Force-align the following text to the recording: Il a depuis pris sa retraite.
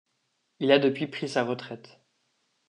Il 0.59 0.71
a 0.71 0.79
depuis 0.79 1.05
pris 1.05 1.29
sa 1.29 1.43
retraite. 1.43 1.99